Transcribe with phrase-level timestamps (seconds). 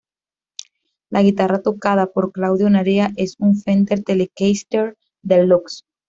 [1.11, 5.83] La guitarra tocada por Claudio Narea es una Fender Telecaster Deluxe.